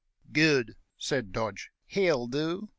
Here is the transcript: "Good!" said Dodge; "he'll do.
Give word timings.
"Good!" 0.31 0.73
said 0.97 1.31
Dodge; 1.31 1.69
"he'll 1.85 2.25
do. 2.25 2.69